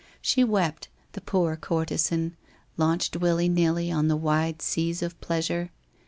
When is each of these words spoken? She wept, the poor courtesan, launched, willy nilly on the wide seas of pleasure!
She 0.19 0.43
wept, 0.43 0.87
the 1.11 1.21
poor 1.21 1.55
courtesan, 1.55 2.35
launched, 2.75 3.17
willy 3.17 3.47
nilly 3.47 3.91
on 3.91 4.07
the 4.07 4.15
wide 4.17 4.59
seas 4.59 5.03
of 5.03 5.21
pleasure! 5.21 5.69